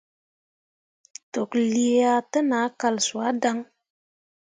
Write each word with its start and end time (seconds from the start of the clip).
Toklǝǝah 1.31 2.19
te 2.31 2.39
nah 2.49 2.69
kal 2.79 2.95
suah 3.07 3.31
dan. 3.41 3.59